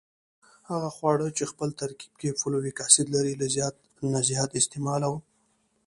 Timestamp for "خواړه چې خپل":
0.95-1.69